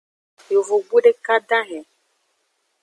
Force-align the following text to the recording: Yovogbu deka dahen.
Yovogbu 0.53 0.97
deka 1.05 1.35
dahen. 1.49 1.85